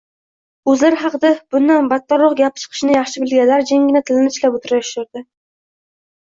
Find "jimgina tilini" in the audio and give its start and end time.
3.73-4.33